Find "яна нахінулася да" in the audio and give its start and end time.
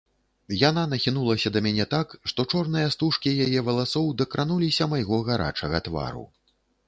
0.59-1.61